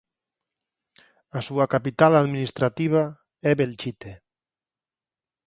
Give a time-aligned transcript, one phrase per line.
[1.37, 3.03] A súa capital administrativa
[3.49, 4.11] é Belchite.